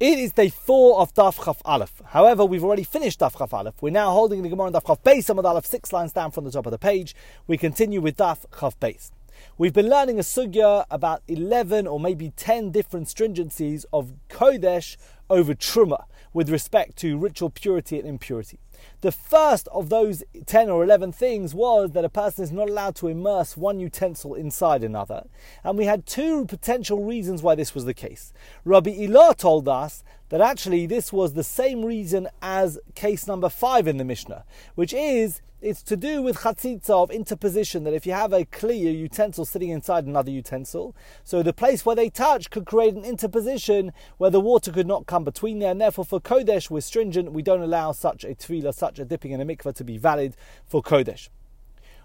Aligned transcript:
It 0.00 0.20
is 0.20 0.30
day 0.30 0.48
four 0.48 1.00
of 1.00 1.12
Daf 1.12 1.44
Chaf 1.44 1.60
Aleph. 1.64 2.00
However, 2.10 2.44
we've 2.44 2.62
already 2.62 2.84
finished 2.84 3.18
Daf 3.18 3.36
Chaf 3.36 3.52
Aleph. 3.52 3.82
We're 3.82 3.90
now 3.90 4.12
holding 4.12 4.42
the 4.42 4.48
Gemara 4.48 4.68
in 4.68 4.72
Daf 4.72 4.86
Chaf 4.86 5.02
Beis, 5.02 5.24
Amud 5.28 5.42
Aleph, 5.42 5.66
six 5.66 5.92
lines 5.92 6.12
down 6.12 6.30
from 6.30 6.44
the 6.44 6.52
top 6.52 6.66
of 6.66 6.70
the 6.70 6.78
page. 6.78 7.16
We 7.48 7.58
continue 7.58 8.00
with 8.00 8.16
Daf 8.16 8.44
Chaf 8.60 8.78
Beis. 8.78 9.10
We've 9.56 9.72
been 9.72 9.88
learning 9.90 10.20
a 10.20 10.22
sugya 10.22 10.84
about 10.88 11.22
11 11.26 11.88
or 11.88 11.98
maybe 11.98 12.30
10 12.36 12.70
different 12.70 13.08
stringencies 13.08 13.86
of 13.92 14.12
Kodesh 14.28 14.96
over 15.28 15.52
Truma 15.52 16.04
with 16.32 16.48
respect 16.48 16.94
to 16.98 17.18
ritual 17.18 17.50
purity 17.50 17.98
and 17.98 18.08
impurity. 18.08 18.60
The 19.00 19.12
first 19.12 19.68
of 19.68 19.88
those 19.88 20.22
10 20.46 20.70
or 20.70 20.82
11 20.82 21.12
things 21.12 21.54
was 21.54 21.92
that 21.92 22.04
a 22.04 22.08
person 22.08 22.44
is 22.44 22.52
not 22.52 22.68
allowed 22.68 22.96
to 22.96 23.08
immerse 23.08 23.56
one 23.56 23.80
utensil 23.80 24.34
inside 24.34 24.82
another. 24.82 25.24
And 25.62 25.78
we 25.78 25.84
had 25.84 26.06
two 26.06 26.46
potential 26.46 27.04
reasons 27.04 27.42
why 27.42 27.54
this 27.54 27.74
was 27.74 27.84
the 27.84 27.94
case. 27.94 28.32
Rabbi 28.64 28.90
Ilah 28.90 29.36
told 29.36 29.68
us 29.68 30.02
that 30.30 30.40
actually 30.40 30.86
this 30.86 31.12
was 31.12 31.34
the 31.34 31.44
same 31.44 31.84
reason 31.84 32.28
as 32.42 32.78
case 32.94 33.26
number 33.26 33.48
5 33.48 33.86
in 33.86 33.96
the 33.96 34.04
Mishnah, 34.04 34.44
which 34.74 34.92
is 34.92 35.40
it's 35.60 35.82
to 35.82 35.96
do 35.96 36.22
with 36.22 36.38
chatzitza 36.38 36.90
of 36.90 37.10
interposition, 37.10 37.82
that 37.82 37.92
if 37.92 38.06
you 38.06 38.12
have 38.12 38.32
a 38.32 38.44
clear 38.44 38.92
utensil 38.92 39.44
sitting 39.44 39.70
inside 39.70 40.06
another 40.06 40.30
utensil, 40.30 40.94
so 41.24 41.42
the 41.42 41.52
place 41.52 41.84
where 41.84 41.96
they 41.96 42.08
touch 42.08 42.50
could 42.50 42.64
create 42.64 42.94
an 42.94 43.04
interposition 43.04 43.92
where 44.18 44.30
the 44.30 44.38
water 44.40 44.70
could 44.70 44.86
not 44.86 45.06
come 45.06 45.24
between 45.24 45.58
there, 45.58 45.72
and 45.72 45.80
therefore 45.80 46.04
for 46.04 46.20
Kodesh 46.20 46.70
we're 46.70 46.80
stringent, 46.80 47.32
we 47.32 47.42
don't 47.42 47.60
allow 47.60 47.90
such 47.90 48.22
a 48.24 48.36
tevilah, 48.36 48.67
such 48.72 48.98
a 48.98 49.04
dipping 49.04 49.32
in 49.32 49.40
a 49.40 49.44
mikveh 49.44 49.74
to 49.74 49.84
be 49.84 49.98
valid 49.98 50.36
for 50.66 50.82
Kodesh. 50.82 51.28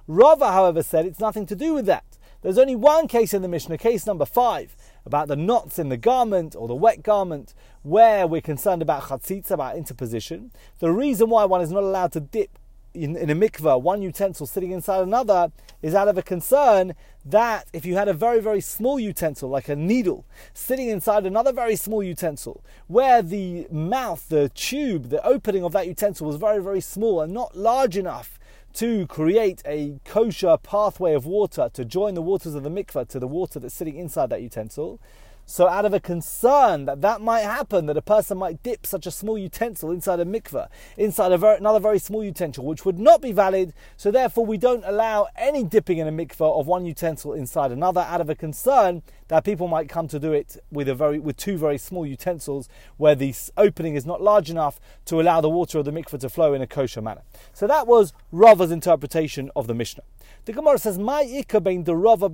Rava, 0.08 0.52
however, 0.52 0.84
said 0.84 1.06
it's 1.06 1.20
nothing 1.20 1.46
to 1.46 1.56
do 1.56 1.74
with 1.74 1.86
that. 1.86 2.04
There's 2.42 2.58
only 2.58 2.76
one 2.76 3.08
case 3.08 3.34
in 3.34 3.42
the 3.42 3.48
Mishnah, 3.48 3.78
case 3.78 4.06
number 4.06 4.26
five, 4.26 4.76
about 5.06 5.30
the 5.30 5.38
knots 5.38 5.80
in 5.80 5.88
the 5.88 5.96
garment 5.96 6.58
or 6.58 6.68
the 6.68 6.76
wet 6.76 7.02
garment, 7.02 7.54
where 7.84 8.28
we're 8.28 8.42
concerned 8.42 8.82
about 8.82 9.04
chatzitza, 9.04 9.52
about 9.52 9.78
interposition. 9.78 10.52
The 10.80 10.92
reason 10.92 11.30
why 11.30 11.46
one 11.46 11.62
is 11.62 11.72
not 11.72 11.84
allowed 11.84 12.12
to 12.14 12.20
dip 12.20 12.60
in, 12.94 13.16
in 13.16 13.30
a 13.30 13.36
mikveh, 13.36 13.82
one 13.82 14.02
utensil 14.02 14.46
sitting 14.46 14.72
inside 14.72 15.02
another, 15.02 15.52
is 15.82 15.96
out 15.96 16.08
of 16.08 16.18
a 16.18 16.22
concern 16.22 16.94
that 17.26 17.68
if 17.74 17.86
you 17.86 17.96
had 17.96 18.08
a 18.08 18.14
very, 18.14 18.40
very 18.40 18.62
small 18.62 19.00
utensil, 19.00 19.50
like 19.50 19.70
a 19.70 19.76
needle, 19.76 20.26
sitting 20.54 20.90
inside 20.90 21.26
another 21.26 21.52
very 21.52 21.76
small 21.76 22.04
utensil, 22.04 22.64
where 22.88 23.22
the 23.22 23.68
mouth, 23.72 24.28
the 24.30 24.50
tube, 24.50 25.10
the 25.10 25.26
opening 25.26 25.64
of 25.64 25.72
that 25.72 25.88
utensil 25.88 26.28
was 26.28 26.36
very, 26.36 26.62
very 26.62 26.82
small 26.82 27.22
and 27.22 27.34
not 27.34 27.56
large 27.56 27.98
enough 27.98 28.40
to 28.74 29.06
create 29.08 29.62
a 29.66 30.00
kosher 30.04 30.58
pathway 30.58 31.14
of 31.14 31.26
water 31.26 31.70
to 31.74 31.86
join 31.86 32.16
the 32.16 32.22
waters 32.22 32.56
of 32.56 32.64
the 32.64 32.72
mikveh 32.72 33.08
to 33.08 33.20
the 33.20 33.28
water 33.28 33.60
that's 33.60 33.76
sitting 33.76 33.98
inside 33.98 34.30
that 34.30 34.42
utensil, 34.42 35.00
so, 35.46 35.68
out 35.68 35.86
of 35.86 35.94
a 35.94 36.00
concern 36.00 36.86
that 36.86 37.02
that 37.02 37.22
might 37.22 37.42
happen, 37.42 37.86
that 37.88 37.98
a 37.98 38.02
person 38.02 38.38
might 38.38 38.64
dip 38.64 38.86
such 38.86 39.06
a 39.06 39.12
small 39.12 39.38
utensil 39.38 39.92
inside 39.92 40.20
a 40.20 40.26
mikveh, 40.26 40.68
inside 40.98 41.32
another 41.32 41.80
very 41.80 42.00
small 42.00 42.24
utensil, 42.24 42.66
which 42.66 42.86
would 42.86 42.98
not 42.98 43.22
be 43.22 43.34
valid, 43.34 43.74
so 43.98 44.10
therefore 44.10 44.46
we 44.46 44.58
don't 44.58 44.84
allow 44.86 45.28
any 45.36 45.64
dipping 45.64 45.98
in 45.98 46.08
a 46.08 46.12
mikveh 46.12 46.60
of 46.60 46.68
one 46.68 46.86
utensil 46.86 47.34
inside 47.34 47.72
another, 47.72 48.02
out 48.02 48.22
of 48.22 48.30
a 48.30 48.36
concern 48.36 49.04
that 49.28 49.44
people 49.44 49.68
might 49.68 49.90
come 49.90 50.08
to 50.08 50.20
do 50.20 50.32
it 50.32 50.58
with 50.72 50.88
a 50.88 50.96
very 50.96 51.20
with 51.20 51.36
two 51.36 51.58
very 51.58 51.78
small 51.78 52.06
utensils, 52.06 52.70
where 52.98 53.16
the 53.16 53.34
opening 53.58 53.96
is 53.96 54.06
not 54.06 54.22
large 54.22 54.50
enough 54.50 54.80
to 55.06 55.20
allow 55.20 55.42
the 55.42 55.50
water 55.50 55.78
of 55.78 55.86
the 55.86 55.92
mikveh 55.92 56.20
to 56.20 56.30
flow 56.30 56.54
in 56.54 56.62
a 56.62 56.68
kosher 56.68 57.02
manner. 57.02 57.22
So 57.52 57.68
that 57.68 57.86
was 57.86 58.14
Rava's 58.32 58.72
interpretation 58.72 59.52
of 59.56 59.68
the 59.68 59.74
Mishnah. 59.74 60.04
The 60.46 60.54
Gemara 60.54 60.78
says, 60.78 61.00
"My 61.00 61.24
ikabein 61.24 61.86
the 61.86 61.96
Rava 61.96 62.28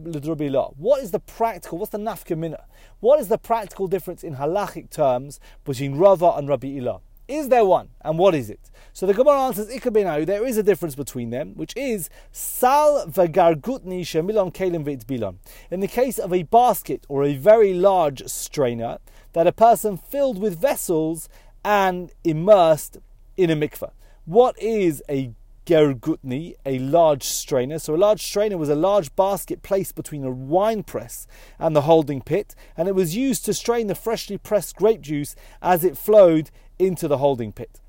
What 0.78 1.03
is 1.03 1.11
the 1.11 1.19
practical? 1.19 1.78
What's 1.78 1.92
the 1.92 1.97
nafkamina? 1.97 2.64
What 3.00 3.19
is 3.19 3.28
the 3.28 3.38
practical 3.38 3.88
difference 3.88 4.23
in 4.23 4.36
halachic 4.36 4.89
terms 4.89 5.39
between 5.64 5.95
Rava 5.95 6.33
and 6.36 6.50
Rabbi 6.50 6.67
Ilah? 6.67 7.02
Is 7.30 7.50
there 7.50 7.64
one? 7.64 7.89
And 8.02 8.17
what 8.17 8.33
is 8.33 8.50
it? 8.50 8.72
So 8.92 9.05
the 9.05 9.14
Gemara 9.14 9.42
answers, 9.42 9.70
Ikabeinayu, 9.70 10.25
there 10.25 10.47
is 10.47 10.58
a 10.58 10.64
difference 10.64 10.95
between 10.95 11.30
them, 11.30 11.53
which 11.55 11.73
is 11.77 12.09
Sal 12.31 13.05
v'gargutni 13.05 14.02
shemilon 14.02 14.52
kelim 14.52 14.83
bilon. 15.05 15.37
In 15.70 15.80
the 15.80 15.87
case 15.87 16.17
of 16.17 16.33
a 16.33 16.42
basket 16.42 17.05
or 17.08 17.23
a 17.23 17.36
very 17.36 17.76
large 17.76 18.26
strainer, 18.26 18.98
that 19.33 19.45
a 19.45 19.52
person 19.52 19.95
filled 19.95 20.42
with 20.42 20.60
vessels 20.60 21.30
and 21.64 22.11
immersed 22.23 22.98
in 23.37 23.52
a 23.52 23.55
mikveh. 23.55 23.92
What 24.26 24.60
is 24.60 25.04
a 25.08 25.31
gergutni, 25.69 26.55
a 26.65 26.80
large 26.80 27.21
strainer. 27.23 27.77
So 27.77 27.93
a 27.93 27.97
large 27.97 28.23
strainer 28.23 28.57
was 28.57 28.69
a 28.69 28.75
large 28.75 29.15
basket 29.15 29.61
placed 29.61 29.93
between 29.93 30.25
a 30.25 30.31
wine 30.31 30.81
press 30.81 31.27
and 31.59 31.75
the 31.75 31.81
holding 31.81 32.21
pit, 32.21 32.55
and 32.75 32.87
it 32.87 32.95
was 32.95 33.15
used 33.15 33.45
to 33.45 33.53
strain 33.53 33.85
the 33.85 33.93
freshly 33.93 34.39
pressed 34.39 34.75
grape 34.75 35.02
juice 35.02 35.35
as 35.61 35.83
it 35.83 35.95
flowed 35.95 36.49
into 36.80 37.07
the 37.07 37.19
holding 37.19 37.52
pit. 37.52 37.81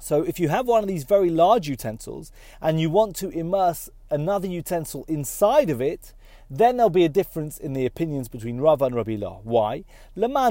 So 0.00 0.22
if 0.22 0.38
you 0.40 0.48
have 0.48 0.66
one 0.66 0.82
of 0.82 0.88
these 0.88 1.04
very 1.04 1.30
large 1.30 1.68
utensils 1.68 2.32
and 2.60 2.80
you 2.80 2.90
want 2.90 3.16
to 3.16 3.28
immerse 3.30 3.90
another 4.10 4.48
utensil 4.48 5.04
inside 5.08 5.70
of 5.70 5.80
it, 5.80 6.14
then 6.50 6.76
there'll 6.76 6.88
be 6.88 7.04
a 7.04 7.10
difference 7.10 7.58
in 7.58 7.74
the 7.74 7.84
opinions 7.84 8.28
between 8.28 8.58
Rava 8.58 8.86
and 8.86 8.94
Rabbi 8.94 9.16
Ilah. 9.16 9.44
Why? 9.44 9.84
According 10.16 10.42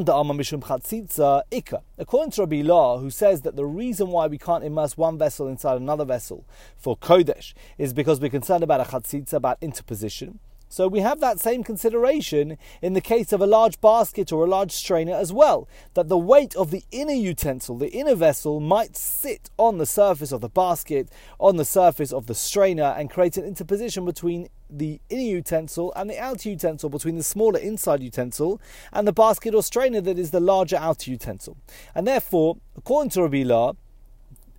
to 2.31 2.41
Rabbi 2.41 2.61
Ilah, 2.61 3.01
who 3.01 3.09
says 3.09 3.41
that 3.41 3.55
the 3.55 3.65
reason 3.65 4.09
why 4.09 4.27
we 4.27 4.37
can't 4.37 4.63
immerse 4.63 4.95
one 4.95 5.17
vessel 5.17 5.47
inside 5.47 5.77
another 5.77 6.05
vessel 6.05 6.45
for 6.77 6.95
Kodesh 6.97 7.53
is 7.79 7.93
because 7.93 8.19
we're 8.19 8.29
concerned 8.29 8.63
about 8.63 8.81
a 8.81 8.83
chatzitza, 8.83 9.33
about 9.33 9.57
interposition. 9.59 10.39
So 10.69 10.87
we 10.87 10.99
have 10.99 11.19
that 11.21 11.39
same 11.39 11.63
consideration 11.63 12.57
in 12.81 12.93
the 12.93 13.01
case 13.01 13.31
of 13.31 13.41
a 13.41 13.47
large 13.47 13.79
basket 13.79 14.31
or 14.31 14.45
a 14.45 14.49
large 14.49 14.71
strainer 14.71 15.13
as 15.13 15.31
well, 15.31 15.67
that 15.93 16.09
the 16.09 16.17
weight 16.17 16.55
of 16.55 16.71
the 16.71 16.83
inner 16.91 17.13
utensil, 17.13 17.77
the 17.77 17.91
inner 17.91 18.15
vessel, 18.15 18.59
might 18.59 18.97
sit 18.97 19.49
on 19.57 19.77
the 19.77 19.85
surface 19.85 20.31
of 20.31 20.41
the 20.41 20.49
basket, 20.49 21.09
on 21.39 21.57
the 21.57 21.65
surface 21.65 22.11
of 22.11 22.27
the 22.27 22.35
strainer, 22.35 22.95
and 22.97 23.09
create 23.09 23.37
an 23.37 23.45
interposition 23.45 24.03
between 24.05 24.49
the 24.69 24.99
inner 25.09 25.21
utensil 25.21 25.93
and 25.95 26.09
the 26.09 26.19
outer 26.19 26.49
utensil, 26.49 26.89
between 26.89 27.15
the 27.15 27.23
smaller 27.23 27.59
inside 27.59 28.03
utensil 28.03 28.59
and 28.91 29.07
the 29.07 29.13
basket 29.13 29.55
or 29.55 29.63
strainer 29.63 30.01
that 30.01 30.19
is 30.19 30.31
the 30.31 30.39
larger 30.41 30.75
outer 30.75 31.09
utensil. 31.09 31.55
And 31.95 32.05
therefore, 32.05 32.57
according 32.75 33.11
to 33.11 33.23
Rabbi 33.23 33.43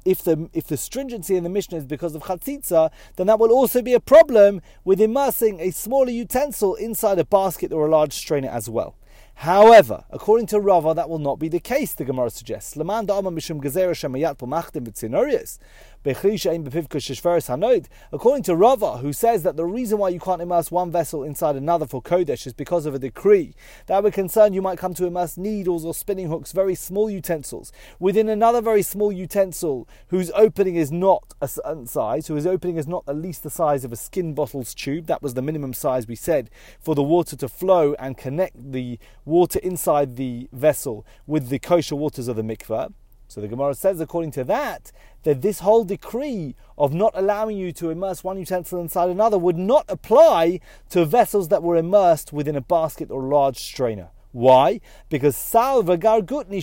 if 0.09 0.23
the 0.23 0.49
if 0.55 0.67
the 0.67 0.77
stringency 0.79 1.37
in 1.37 1.45
the 1.45 1.51
Mishnah 1.51 1.79
is 1.79 1.87
because 1.87 2.15
of 2.15 2.23
chatzitza, 2.23 2.91
then 3.17 3.27
that 3.27 3.39
will 3.39 3.53
also 3.53 3.83
be 3.83 3.93
a 3.93 4.01
problem 4.01 4.63
with 4.83 5.03
immersing 5.03 5.61
a 5.61 5.71
smaller 5.71 6.11
utensil 6.11 6.75
inside 6.77 7.19
a 7.19 7.25
basket 7.25 7.73
or 7.73 7.87
a 7.87 7.91
large 7.91 8.15
strainer 8.15 8.49
as 8.49 8.71
well. 8.71 8.98
However, 9.43 10.03
according 10.11 10.49
to 10.49 10.59
Rava, 10.59 10.95
that 10.95 11.09
will 11.09 11.21
not 11.21 11.39
be 11.39 11.49
the 11.49 11.61
case, 11.61 11.95
the 11.95 12.05
Gemara 12.05 12.29
suggests. 12.29 12.77
According 18.13 18.43
to 18.43 18.57
Rava, 18.57 18.97
who 18.99 19.13
says 19.13 19.43
that 19.43 19.57
the 19.57 19.65
reason 19.65 19.99
why 19.99 20.09
you 20.09 20.19
can't 20.19 20.43
immerse 20.43 20.71
one 20.73 20.91
vessel 20.91 21.23
inside 21.23 21.55
another 21.55 21.87
for 21.87 22.03
Kodesh 22.03 22.49
is 22.49 22.53
because 22.53 22.85
of 22.85 22.95
a 22.95 22.99
decree 22.99 23.55
that 23.87 24.03
we're 24.03 24.11
concerned 24.11 24.57
you 24.57 24.63
might 24.63 24.79
come 24.79 24.95
to 24.95 25.07
immerse 25.07 25.37
needles 25.37 25.85
or 25.85 25.95
spinning 25.95 26.29
hooks, 26.29 26.51
very 26.51 26.75
small 26.75 27.09
utensils, 27.09 27.71
within 28.01 28.29
another 28.29 28.61
very 28.61 28.83
small 28.83 29.13
utensil 29.13 29.89
whose 30.09 30.33
opening 30.33 30.75
is 30.75 30.91
not 30.91 31.35
a 31.41 31.47
certain 31.47 31.83
uh, 31.83 31.87
size, 31.87 32.27
whose 32.27 32.47
opening 32.47 32.77
is 32.77 32.89
not 32.89 33.05
at 33.07 33.17
least 33.17 33.45
the 33.45 33.51
size 33.51 33.85
of 33.85 33.93
a 33.93 33.97
skin 33.97 34.35
bottle's 34.35 34.75
tube. 34.75 35.07
That 35.07 35.23
was 35.23 35.35
the 35.35 35.43
minimum 35.43 35.75
size 35.75 36.09
we 36.09 36.17
said 36.17 36.51
for 36.81 36.97
the 36.97 37.03
water 37.05 37.37
to 37.37 37.49
flow 37.49 37.95
and 38.01 38.17
connect 38.17 38.73
the 38.73 38.99
water 39.29 39.61
inside 39.61 40.17
the 40.17 40.49
vessel 40.53 41.07
with 41.27 41.49
the 41.49 41.59
kosher 41.59 41.95
waters 41.95 42.27
of 42.27 42.37
the 42.37 42.43
mikveh. 42.43 42.93
So 43.29 43.43
the 43.43 43.49
Gemara 43.49 43.75
says, 43.75 44.01
according 44.01 44.31
to 44.33 44.45
that, 44.45 44.91
that 45.25 45.43
this 45.43 45.61
whole 45.61 45.85
decree 45.85 46.57
of 46.79 46.95
not 46.95 47.13
allowing 47.15 47.59
you 47.59 47.73
to 47.73 47.91
immerse 47.91 48.25
one 48.25 48.39
utensil 48.39 48.81
inside 48.81 49.11
another 49.11 49.37
would 49.37 49.59
not 49.59 49.85
apply 49.89 50.61
to 50.91 51.05
vessels 51.05 51.49
that 51.49 51.63
were 51.63 51.77
immersed 51.77 52.33
within 52.33 52.57
a 52.57 52.63
basket 52.63 53.11
or 53.11 53.23
large 53.23 53.59
strainer. 53.59 54.09
Why? 54.39 54.81
Because 55.09 55.37
salva 55.37 55.99
gargutni 55.99 56.63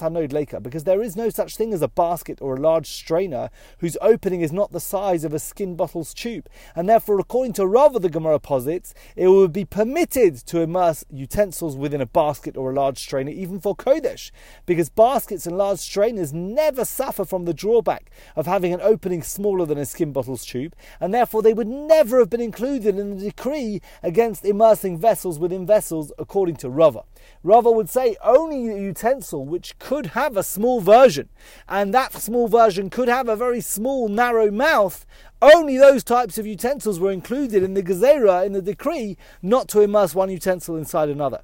hanod 0.00 0.32
leka. 0.32 0.58
Because 0.58 0.84
there 0.84 1.02
is 1.02 1.14
no 1.14 1.28
such 1.28 1.54
thing 1.54 1.74
as 1.74 1.82
a 1.82 1.88
basket 1.88 2.40
or 2.40 2.56
a 2.56 2.60
large 2.60 2.86
strainer 2.86 3.50
whose 3.80 3.98
opening 4.00 4.40
is 4.40 4.52
not 4.52 4.72
the 4.72 4.80
size 4.80 5.22
of 5.22 5.34
a 5.34 5.38
skin 5.38 5.76
bottle's 5.76 6.14
tube, 6.14 6.48
and 6.74 6.88
therefore, 6.88 7.20
according 7.20 7.52
to 7.54 7.66
Rava, 7.66 7.98
the 7.98 8.08
Gemara 8.08 8.38
posits, 8.38 8.94
it 9.16 9.28
would 9.28 9.52
be 9.52 9.66
permitted 9.66 10.36
to 10.46 10.62
immerse 10.62 11.04
utensils 11.10 11.76
within 11.76 12.00
a 12.00 12.06
basket 12.06 12.56
or 12.56 12.70
a 12.70 12.74
large 12.74 13.00
strainer, 13.00 13.32
even 13.32 13.60
for 13.60 13.76
kodesh, 13.76 14.30
because 14.64 14.88
baskets 14.88 15.46
and 15.46 15.58
large 15.58 15.80
strainers 15.80 16.32
never 16.32 16.86
suffer 16.86 17.26
from 17.26 17.44
the 17.44 17.52
drawback 17.52 18.10
of 18.34 18.46
having 18.46 18.72
an 18.72 18.80
opening 18.80 19.22
smaller 19.22 19.66
than 19.66 19.76
a 19.76 19.84
skin 19.84 20.10
bottle's 20.10 20.46
tube, 20.46 20.74
and 21.00 21.12
therefore 21.12 21.42
they 21.42 21.52
would 21.52 21.68
never 21.68 22.18
have 22.18 22.30
been 22.30 22.40
included 22.40 22.98
in 22.98 23.18
the 23.18 23.24
decree 23.26 23.82
against 24.02 24.42
immersing 24.42 24.96
vessels 24.96 25.38
within 25.38 25.66
vessels. 25.66 26.12
According 26.18 26.45
according 26.46 26.60
to 26.60 26.70
Rava. 26.70 27.02
Rava 27.42 27.72
would 27.72 27.90
say 27.90 28.16
only 28.22 28.68
a 28.68 28.78
utensil 28.78 29.44
which 29.44 29.76
could 29.80 30.06
have 30.06 30.36
a 30.36 30.44
small 30.44 30.80
version, 30.80 31.28
and 31.68 31.92
that 31.92 32.12
small 32.12 32.46
version 32.46 32.88
could 32.88 33.08
have 33.08 33.28
a 33.28 33.34
very 33.34 33.60
small, 33.60 34.08
narrow 34.08 34.48
mouth. 34.52 35.04
Only 35.42 35.76
those 35.76 36.04
types 36.04 36.38
of 36.38 36.46
utensils 36.46 37.00
were 37.00 37.10
included 37.10 37.64
in 37.64 37.74
the 37.74 37.82
Gezerah, 37.82 38.46
in 38.46 38.52
the 38.52 38.62
decree, 38.62 39.16
not 39.42 39.66
to 39.70 39.80
immerse 39.80 40.14
one 40.14 40.30
utensil 40.30 40.76
inside 40.76 41.08
another. 41.08 41.42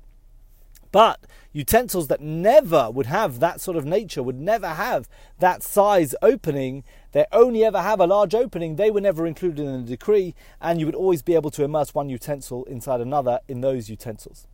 But 0.93 1.27
utensils 1.53 2.07
that 2.07 2.21
never 2.21 2.89
would 2.89 3.07
have 3.07 3.41
that 3.41 3.61
sort 3.61 3.77
of 3.77 3.85
nature, 3.85 4.23
would 4.23 4.39
never 4.39 4.69
have 4.69 5.09
that 5.41 5.65
size 5.65 6.15
opening, 6.23 6.85
they 7.11 7.27
only 7.33 7.65
ever 7.65 7.83
have 7.83 7.99
a 7.99 8.07
large 8.07 8.37
opening, 8.37 8.77
they 8.77 8.91
were 8.93 9.01
never 9.01 9.27
included 9.27 9.67
in 9.67 9.85
the 9.85 9.97
decree, 9.97 10.37
and 10.61 10.79
you 10.79 10.87
would 10.87 10.95
always 10.95 11.23
be 11.23 11.35
able 11.35 11.51
to 11.51 11.65
immerse 11.65 11.93
one 11.93 12.09
utensil 12.09 12.63
inside 12.67 13.01
another 13.01 13.41
in 13.49 13.63
those 13.63 13.91
utensils. 13.91 14.47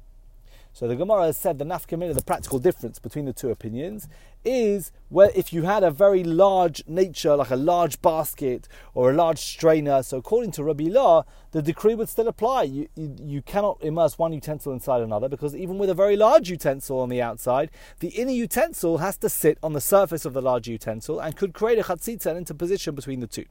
So 0.73 0.87
the 0.87 0.97
Gemara 0.97 1.27
has 1.27 1.37
said 1.37 1.59
the 1.59 1.65
nafkamina, 1.65 2.15
the 2.15 2.23
practical 2.23 2.59
difference 2.59 2.99
between 2.99 3.25
the 3.25 3.33
two 3.33 3.51
opinions, 3.51 4.09
is 4.45 4.93
where 5.09 5.31
if 5.35 5.53
you 5.53 5.63
had 5.63 5.83
a 5.83 5.91
very 5.91 6.23
large 6.23 6.83
nature, 6.87 7.35
like 7.35 7.51
a 7.51 7.57
large 7.57 8.01
basket 8.01 8.69
or 8.95 9.11
a 9.11 9.15
large 9.15 9.39
strainer. 9.39 10.03
So 10.03 10.19
according 10.19 10.53
to 10.53 10.65
Rabbi 10.65 10.85
Ilah, 10.85 11.25
the 11.51 11.63
decree 11.63 11.95
would 11.95 12.09
still 12.09 12.29
apply. 12.29 12.65
You, 12.65 12.89
you, 12.95 13.17
you 13.21 13.43
cannot 13.43 13.79
immerse 13.83 14.19
one 14.19 14.33
utensil 14.33 14.73
inside 14.73 15.03
another 15.03 15.29
because 15.29 15.57
even 15.57 15.79
with 15.79 15.91
a 15.91 15.95
very 15.95 16.17
large 16.17 16.51
utensil 16.51 17.01
on 17.01 17.09
the 17.09 17.21
outside, 17.21 17.71
the 18.01 18.09
inner 18.09 18.31
utensil 18.31 18.99
has 18.99 19.17
to 19.19 19.29
sit 19.29 19.59
on 19.63 19.73
the 19.73 19.81
surface 19.81 20.25
of 20.25 20.33
the 20.33 20.43
large 20.43 20.69
utensil 20.69 21.19
and 21.19 21.37
could 21.37 21.53
create 21.53 21.79
a 21.79 21.83
chatzitza 21.83 22.37
interposition 22.37 22.95
between 22.95 23.21
the 23.21 23.27
two. 23.27 23.47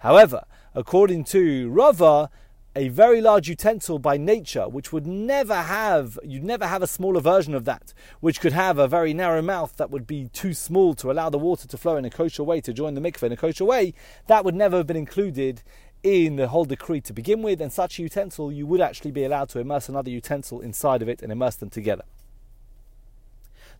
However, 0.00 0.44
according 0.74 1.24
to 1.24 1.70
Rava, 1.70 2.30
a 2.76 2.88
very 2.88 3.22
large 3.22 3.48
utensil 3.48 3.98
by 3.98 4.18
nature, 4.18 4.68
which 4.68 4.92
would 4.92 5.06
never 5.06 5.54
have, 5.54 6.18
you'd 6.22 6.44
never 6.44 6.66
have 6.66 6.82
a 6.82 6.86
smaller 6.86 7.20
version 7.20 7.54
of 7.54 7.64
that, 7.64 7.94
which 8.20 8.38
could 8.38 8.52
have 8.52 8.78
a 8.78 8.86
very 8.86 9.14
narrow 9.14 9.40
mouth 9.40 9.74
that 9.78 9.90
would 9.90 10.06
be 10.06 10.28
too 10.28 10.52
small 10.52 10.92
to 10.92 11.10
allow 11.10 11.30
the 11.30 11.38
water 11.38 11.66
to 11.66 11.78
flow 11.78 11.96
in 11.96 12.04
a 12.04 12.10
kosher 12.10 12.44
way, 12.44 12.60
to 12.60 12.74
join 12.74 12.92
the 12.92 13.00
mikveh 13.00 13.22
in 13.22 13.32
a 13.32 13.36
kosher 13.36 13.64
way, 13.64 13.94
that 14.26 14.44
would 14.44 14.54
never 14.54 14.76
have 14.76 14.86
been 14.86 14.94
included 14.94 15.62
in 16.02 16.36
the 16.36 16.48
whole 16.48 16.66
decree 16.66 17.00
to 17.00 17.14
begin 17.14 17.40
with, 17.40 17.62
and 17.62 17.72
such 17.72 17.98
a 17.98 18.02
utensil, 18.02 18.52
you 18.52 18.66
would 18.66 18.82
actually 18.82 19.10
be 19.10 19.24
allowed 19.24 19.48
to 19.48 19.58
immerse 19.58 19.88
another 19.88 20.10
utensil 20.10 20.60
inside 20.60 21.00
of 21.00 21.08
it 21.08 21.22
and 21.22 21.32
immerse 21.32 21.56
them 21.56 21.70
together. 21.70 22.04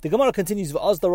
The 0.00 0.08
Gemara 0.08 0.32
continues 0.32 0.72
with 0.72 0.82
Ozda 0.82 1.10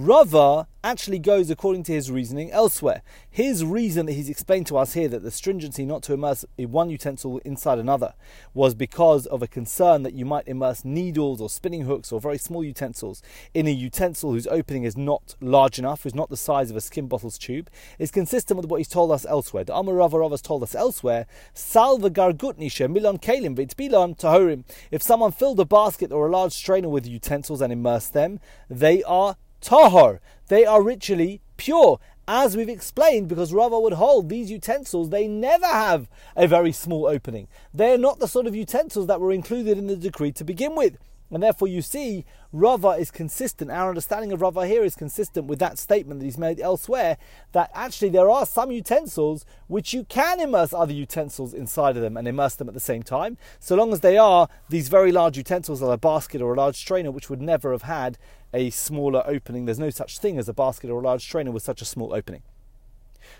Rava 0.00 0.68
actually 0.84 1.18
goes 1.18 1.50
according 1.50 1.82
to 1.82 1.92
his 1.92 2.08
reasoning 2.08 2.52
elsewhere. 2.52 3.02
His 3.28 3.64
reason 3.64 4.06
that 4.06 4.12
he's 4.12 4.28
explained 4.28 4.68
to 4.68 4.76
us 4.76 4.92
here 4.92 5.08
that 5.08 5.24
the 5.24 5.30
stringency 5.32 5.84
not 5.84 6.04
to 6.04 6.12
immerse 6.12 6.44
one 6.56 6.88
utensil 6.88 7.38
inside 7.38 7.80
another 7.80 8.14
was 8.54 8.76
because 8.76 9.26
of 9.26 9.42
a 9.42 9.48
concern 9.48 10.04
that 10.04 10.14
you 10.14 10.24
might 10.24 10.46
immerse 10.46 10.84
needles 10.84 11.40
or 11.40 11.50
spinning 11.50 11.82
hooks 11.82 12.12
or 12.12 12.20
very 12.20 12.38
small 12.38 12.62
utensils 12.62 13.24
in 13.54 13.66
a 13.66 13.72
utensil 13.72 14.30
whose 14.30 14.46
opening 14.46 14.84
is 14.84 14.96
not 14.96 15.34
large 15.40 15.80
enough, 15.80 16.04
who's 16.04 16.14
not 16.14 16.30
the 16.30 16.36
size 16.36 16.70
of 16.70 16.76
a 16.76 16.80
skin 16.80 17.08
bottle's 17.08 17.36
tube, 17.36 17.68
is 17.98 18.12
consistent 18.12 18.56
with 18.56 18.70
what 18.70 18.78
he's 18.78 18.86
told 18.86 19.10
us 19.10 19.26
elsewhere. 19.26 19.64
The 19.64 19.74
Amar 19.74 19.96
Rava 19.96 20.20
Rava 20.20 20.34
has 20.34 20.42
told 20.42 20.62
us 20.62 20.76
elsewhere, 20.76 21.26
Salva 21.54 22.08
gargutnisha 22.08 22.86
milon 22.86 23.20
kalim 23.20 23.56
v'itbilon 23.56 24.16
tahorim. 24.16 24.62
If 24.92 25.02
someone 25.02 25.32
filled 25.32 25.58
a 25.58 25.64
basket 25.64 26.12
or 26.12 26.28
a 26.28 26.30
large 26.30 26.52
strainer 26.52 26.88
with 26.88 27.04
utensils 27.04 27.60
and 27.60 27.72
immersed 27.72 28.12
them, 28.12 28.38
they 28.70 29.02
are 29.02 29.34
tahor. 29.60 30.20
They 30.48 30.64
are 30.64 30.82
ritually 30.82 31.40
pure. 31.56 31.98
As 32.26 32.56
we've 32.56 32.68
explained, 32.68 33.28
because 33.28 33.54
Rava 33.54 33.80
would 33.80 33.94
hold 33.94 34.28
these 34.28 34.50
utensils, 34.50 35.08
they 35.08 35.26
never 35.26 35.66
have 35.66 36.10
a 36.36 36.46
very 36.46 36.72
small 36.72 37.06
opening. 37.06 37.48
They 37.72 37.92
are 37.92 37.98
not 37.98 38.18
the 38.18 38.28
sort 38.28 38.46
of 38.46 38.54
utensils 38.54 39.06
that 39.06 39.20
were 39.20 39.32
included 39.32 39.78
in 39.78 39.86
the 39.86 39.96
decree 39.96 40.32
to 40.32 40.44
begin 40.44 40.74
with. 40.74 40.98
And 41.30 41.42
therefore, 41.42 41.68
you 41.68 41.82
see, 41.82 42.24
Rava 42.52 42.90
is 42.90 43.10
consistent. 43.10 43.70
Our 43.70 43.90
understanding 43.90 44.32
of 44.32 44.40
Rava 44.40 44.66
here 44.66 44.82
is 44.82 44.94
consistent 44.94 45.46
with 45.46 45.58
that 45.58 45.78
statement 45.78 46.20
that 46.20 46.26
he's 46.26 46.38
made 46.38 46.58
elsewhere 46.58 47.18
that 47.52 47.70
actually 47.74 48.08
there 48.08 48.30
are 48.30 48.46
some 48.46 48.70
utensils 48.70 49.44
which 49.66 49.92
you 49.92 50.04
can 50.04 50.40
immerse 50.40 50.72
other 50.72 50.92
utensils 50.92 51.52
inside 51.52 51.96
of 51.96 52.02
them 52.02 52.16
and 52.16 52.26
immerse 52.26 52.54
them 52.54 52.68
at 52.68 52.74
the 52.74 52.80
same 52.80 53.02
time, 53.02 53.36
so 53.60 53.76
long 53.76 53.92
as 53.92 54.00
they 54.00 54.16
are 54.16 54.48
these 54.70 54.88
very 54.88 55.12
large 55.12 55.36
utensils 55.36 55.82
like 55.82 55.94
a 55.94 55.98
basket 55.98 56.40
or 56.40 56.54
a 56.54 56.56
large 56.56 56.76
strainer, 56.76 57.10
which 57.10 57.28
would 57.28 57.42
never 57.42 57.72
have 57.72 57.82
had 57.82 58.16
a 58.54 58.70
smaller 58.70 59.22
opening. 59.26 59.66
There's 59.66 59.78
no 59.78 59.90
such 59.90 60.18
thing 60.18 60.38
as 60.38 60.48
a 60.48 60.54
basket 60.54 60.88
or 60.88 61.00
a 61.00 61.04
large 61.04 61.22
strainer 61.22 61.50
with 61.50 61.62
such 61.62 61.82
a 61.82 61.84
small 61.84 62.14
opening. 62.14 62.42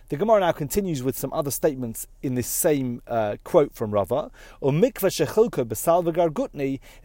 The 0.09 0.17
Gemara 0.17 0.41
now 0.41 0.53
continues 0.53 1.03
with 1.03 1.19
some 1.19 1.33
other 1.33 1.51
statements 1.51 2.07
in 2.23 2.35
this 2.35 2.47
same 2.47 3.03
uh, 3.07 3.37
quote 3.45 3.75
from 3.75 3.91
Rava. 3.91 4.31
If 4.63 4.81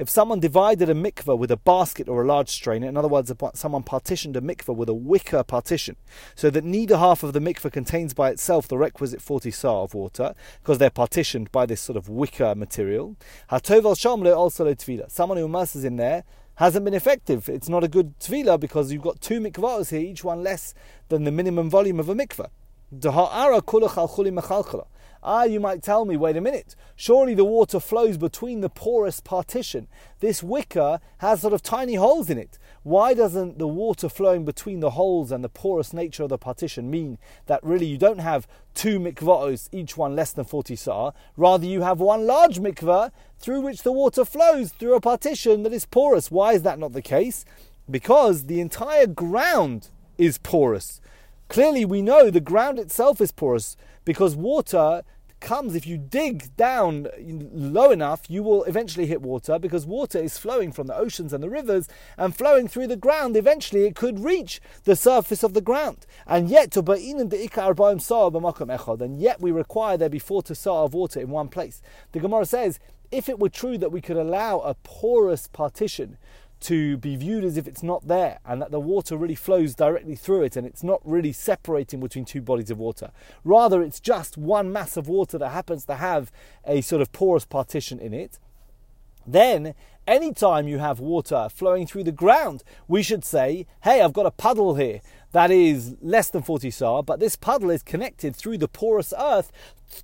someone 0.10 0.40
divided 0.40 0.90
a 0.90 0.94
mikvah 0.94 1.38
with 1.38 1.52
a 1.52 1.58
basket 1.58 2.08
or 2.08 2.24
a 2.24 2.26
large 2.26 2.50
strainer, 2.50 2.88
in 2.88 2.98
other 2.98 3.08
words, 3.08 3.32
someone 3.56 3.84
partitioned 3.84 4.38
a 4.38 4.42
mikvah 4.42 4.76
with 4.76 4.90
a 4.90 4.94
wicker 4.94 5.44
partition, 5.44 5.96
so 6.36 6.50
that 6.50 6.64
neither 6.64 6.98
half 6.98 7.24
of 7.24 7.34
the 7.34 7.40
mikvah 7.40 7.72
contains 7.72 8.14
by 8.14 8.30
itself 8.30 8.68
the 8.68 8.78
requisite 8.78 9.22
40 9.22 9.52
sah 9.52 9.84
of 9.84 9.94
water, 9.94 10.34
because 10.62 10.78
they're 10.78 10.90
partitioned 10.90 11.52
by 11.52 11.66
this 11.66 11.82
sort 11.82 11.98
of 11.98 12.10
wicker 12.10 12.56
material. 12.56 13.16
Also. 13.52 14.64
Someone 15.08 15.38
who 15.38 15.46
immerses 15.46 15.84
in 15.84 15.98
there 15.98 16.24
hasn't 16.56 16.86
been 16.86 16.94
effective. 16.94 17.50
It's 17.50 17.70
not 17.70 17.84
a 17.84 17.88
good 17.88 18.20
tvila 18.20 18.60
because 18.60 18.92
you've 18.92 19.02
got 19.02 19.22
two 19.22 19.40
mikvahs 19.40 19.90
here, 19.90 20.00
each 20.00 20.24
one 20.24 20.44
less 20.44 20.74
than 21.10 21.24
the 21.24 21.32
minimum 21.32 21.70
volume 21.70 22.00
of 22.00 22.10
a 22.10 22.16
mikvah. 22.16 22.50
Ah, 25.26 25.46
you 25.46 25.62
might 25.62 25.82
tell 25.82 26.04
me, 26.04 26.18
wait 26.18 26.36
a 26.36 26.42
minute, 26.42 26.76
surely 26.98 27.34
the 27.34 27.46
water 27.46 27.80
flows 27.80 28.18
between 28.18 28.60
the 28.60 28.70
porous 28.70 29.22
partition. 29.22 29.88
This 30.20 30.44
wicker 30.44 31.00
has 31.20 31.42
sort 31.42 31.54
of 31.54 31.64
tiny 31.64 31.96
holes 31.96 32.30
in 32.30 32.38
it. 32.38 32.60
Why 32.84 33.14
doesn't 33.14 33.58
the 33.58 33.68
water 33.68 34.10
flowing 34.10 34.44
between 34.44 34.82
the 34.82 34.92
holes 34.92 35.32
and 35.32 35.42
the 35.42 35.48
porous 35.48 35.94
nature 35.94 36.24
of 36.24 36.30
the 36.30 36.38
partition 36.38 36.92
mean 36.92 37.20
that 37.46 37.64
really 37.64 37.86
you 37.86 37.98
don't 37.98 38.20
have 38.20 38.46
two 38.74 39.00
mikvahs, 39.00 39.70
each 39.72 39.96
one 39.96 40.14
less 40.14 40.34
than 40.34 40.44
40 40.44 40.76
sah? 40.76 41.12
Rather, 41.38 41.66
you 41.66 41.84
have 41.84 42.02
one 42.02 42.28
large 42.28 42.60
mikvah 42.60 43.12
through 43.40 43.62
which 43.62 43.84
the 43.84 43.94
water 43.94 44.26
flows 44.26 44.74
through 44.74 44.96
a 44.96 45.00
partition 45.00 45.64
that 45.64 45.72
is 45.72 45.86
porous. 45.86 46.30
Why 46.30 46.52
is 46.52 46.64
that 46.64 46.80
not 46.80 46.92
the 46.92 47.02
case? 47.02 47.46
Because 47.90 48.48
the 48.48 48.60
entire 48.60 49.08
ground 49.08 49.88
is 50.18 50.38
porous. 50.38 51.00
Clearly, 51.50 51.86
we 51.86 52.02
know 52.02 52.30
the 52.30 52.40
ground 52.40 52.80
itself 52.80 53.22
is 53.22 53.32
porous 53.32 53.78
because 54.06 54.36
water 54.36 55.04
comes, 55.44 55.76
if 55.76 55.86
you 55.86 55.98
dig 55.98 56.56
down 56.56 57.08
low 57.54 57.92
enough, 57.92 58.22
you 58.28 58.42
will 58.42 58.64
eventually 58.64 59.06
hit 59.06 59.22
water 59.22 59.60
because 59.60 59.86
water 59.86 60.18
is 60.18 60.38
flowing 60.38 60.72
from 60.72 60.88
the 60.88 60.96
oceans 60.96 61.34
and 61.34 61.44
the 61.44 61.50
rivers 61.50 61.88
and 62.18 62.36
flowing 62.36 62.68
through 62.68 62.88
the 62.88 62.96
ground. 62.96 63.38
Eventually, 63.38 63.86
it 63.86 63.96
could 63.96 64.24
reach 64.24 64.60
the 64.86 64.96
surface 64.96 65.44
of 65.44 65.54
the 65.54 65.62
ground. 65.62 66.08
And 66.26 66.50
yet, 66.50 66.72
to 66.72 66.82
and 69.02 69.20
yet 69.20 69.42
we 69.42 69.52
require 69.52 69.98
there 69.98 70.10
be 70.10 70.20
40 70.20 70.56
sah 70.56 70.84
of 70.86 70.94
water 70.94 71.20
in 71.20 71.30
one 71.30 71.50
place. 71.50 71.82
The 72.14 72.20
Gemara 72.20 72.46
says, 72.46 72.80
if 73.12 73.30
it 73.30 73.38
were 73.38 73.50
true 73.50 73.78
that 73.78 73.92
we 73.92 74.02
could 74.02 74.18
allow 74.18 74.60
a 74.60 74.74
porous 74.74 75.48
partition 75.48 76.18
to 76.64 76.98
be 76.98 77.16
viewed 77.16 77.44
as 77.44 77.58
if 77.58 77.68
it's 77.68 77.84
not 77.84 78.08
there 78.08 78.40
and 78.46 78.62
that 78.62 78.72
the 78.72 78.80
water 78.80 79.16
really 79.18 79.36
flows 79.36 79.76
directly 79.76 80.16
through 80.16 80.44
it 80.44 80.56
and 80.56 80.66
it's 80.66 80.84
not 80.84 81.02
really 81.04 81.32
separating 81.32 82.00
between 82.00 82.26
two 82.26 82.42
bodies 82.42 82.72
of 82.72 82.80
water. 82.80 83.12
Rather, 83.44 83.82
it's 83.82 84.00
just 84.00 84.38
one 84.38 84.72
mass 84.72 84.98
of 84.98 85.08
water 85.08 85.38
that 85.38 85.50
happens 85.50 85.86
to 85.86 85.96
have 85.96 86.32
a 86.66 86.82
sort 86.82 87.02
of 87.02 87.12
porous 87.12 87.46
partition 87.46 88.00
in 88.00 88.14
it. 88.14 88.40
Then, 89.26 89.74
anytime 90.06 90.68
you 90.68 90.80
have 90.80 91.00
water 91.00 91.48
flowing 91.50 91.88
through 91.88 92.04
the 92.04 92.12
ground, 92.12 92.64
we 92.88 93.04
should 93.04 93.24
say, 93.24 93.66
hey, 93.84 94.02
I've 94.02 94.14
got 94.14 94.26
a 94.26 94.32
puddle 94.32 94.76
here 94.76 95.02
that 95.32 95.50
is 95.50 95.96
less 96.02 96.30
than 96.30 96.44
40 96.44 96.70
sah, 96.72 97.02
but 97.02 97.20
this 97.20 97.36
puddle 97.36 97.70
is 97.70 97.84
connected 97.84 98.36
through 98.36 98.60
the 98.60 98.68
porous 98.68 99.14
earth 99.18 99.52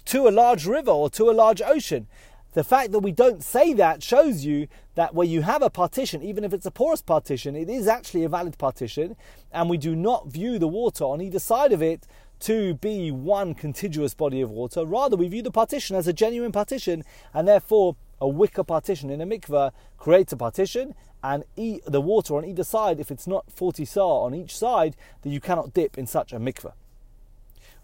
to 0.06 0.28
a 0.28 0.32
large 0.32 0.66
river 0.66 0.92
or 0.92 1.10
to 1.12 1.30
a 1.30 1.34
large 1.34 1.62
ocean. 1.62 2.08
The 2.54 2.64
fact 2.64 2.92
that 2.94 3.00
we 3.00 3.12
don't 3.12 3.44
say 3.44 3.74
that 3.74 4.02
shows 4.02 4.44
you 4.44 4.68
that 4.96 5.14
where 5.14 5.28
you 5.28 5.44
have 5.44 5.62
a 5.62 5.70
partition, 5.70 6.24
even 6.24 6.44
if 6.44 6.52
it's 6.52 6.66
a 6.66 6.72
porous 6.72 7.02
partition, 7.02 7.56
it 7.56 7.70
is 7.70 7.88
actually 7.88 8.24
a 8.24 8.30
valid 8.30 8.58
partition, 8.58 9.16
and 9.52 9.70
we 9.70 9.78
do 9.78 9.96
not 9.96 10.28
view 10.28 10.58
the 10.58 10.68
water 10.68 11.04
on 11.04 11.22
either 11.22 11.38
side 11.38 11.72
of 11.72 11.84
it 11.84 12.08
to 12.40 12.74
be 12.76 13.12
one 13.12 13.54
contiguous 13.54 14.16
body 14.16 14.42
of 14.42 14.50
water. 14.50 14.84
Rather, 14.84 15.16
we 15.16 15.28
view 15.28 15.44
the 15.44 15.52
partition 15.52 15.96
as 15.96 16.08
a 16.08 16.14
genuine 16.14 16.52
partition, 16.52 17.04
and 17.34 17.48
therefore 17.48 17.96
a 18.20 18.28
wicker 18.28 18.64
partition 18.64 19.12
in 19.12 19.22
a 19.22 19.28
mikveh 19.28 19.72
creates 19.98 20.34
a 20.34 20.38
partition, 20.38 20.96
and 21.24 21.44
e- 21.56 21.82
the 21.86 22.02
water 22.02 22.36
on 22.36 22.46
either 22.46 22.64
side, 22.64 23.00
if 23.00 23.12
it's 23.12 23.28
not 23.28 23.52
40 23.52 23.86
sah 23.86 24.24
on 24.24 24.34
each 24.34 24.58
side, 24.58 24.96
that 25.22 25.30
you 25.30 25.40
cannot 25.40 25.74
dip 25.74 26.00
in 26.00 26.08
such 26.08 26.34
a 26.34 26.40
mikveh. 26.40 26.74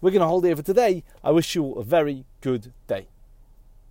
We're 0.00 0.10
going 0.10 0.20
to 0.20 0.26
hold 0.26 0.44
here 0.44 0.56
for 0.56 0.62
today. 0.62 1.04
I 1.22 1.30
wish 1.30 1.54
you 1.54 1.62
all 1.62 1.78
a 1.78 1.84
very 1.84 2.24
good 2.40 2.72
day. 2.88 3.06